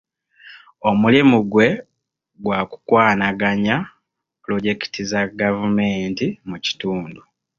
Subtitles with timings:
[0.89, 1.67] Omulimu gwe
[2.43, 3.75] gwa kukwanaganya
[4.41, 7.21] pulojekiti za gavumenti mu kitundu.